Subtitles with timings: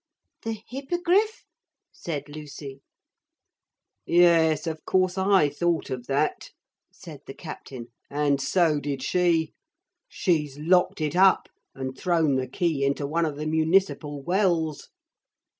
[0.41, 1.45] 'The Hippogriff?'
[1.91, 2.81] said Lucy.
[4.03, 6.49] 'Yes, of course I thought of that,'
[6.91, 7.89] said the captain.
[8.09, 9.53] 'And so did she.
[10.09, 14.89] She's locked it up and thrown the key into one of the municipal wells.'